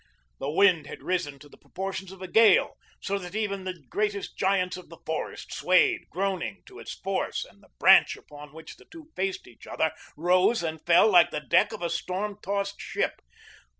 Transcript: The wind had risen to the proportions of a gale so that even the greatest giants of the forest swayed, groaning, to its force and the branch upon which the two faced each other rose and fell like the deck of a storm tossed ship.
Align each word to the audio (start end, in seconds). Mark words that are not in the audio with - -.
The 0.39 0.49
wind 0.49 0.87
had 0.87 1.03
risen 1.03 1.37
to 1.37 1.47
the 1.47 1.59
proportions 1.59 2.11
of 2.11 2.23
a 2.23 2.27
gale 2.27 2.75
so 3.03 3.19
that 3.19 3.35
even 3.35 3.65
the 3.65 3.83
greatest 3.87 4.35
giants 4.35 4.75
of 4.75 4.89
the 4.89 4.97
forest 5.05 5.53
swayed, 5.53 6.09
groaning, 6.09 6.63
to 6.65 6.79
its 6.79 6.95
force 6.95 7.45
and 7.45 7.61
the 7.61 7.69
branch 7.79 8.17
upon 8.17 8.51
which 8.51 8.77
the 8.77 8.85
two 8.85 9.11
faced 9.15 9.45
each 9.45 9.67
other 9.67 9.91
rose 10.17 10.63
and 10.63 10.83
fell 10.87 11.07
like 11.11 11.29
the 11.29 11.39
deck 11.41 11.71
of 11.71 11.83
a 11.83 11.89
storm 11.91 12.39
tossed 12.41 12.81
ship. 12.81 13.21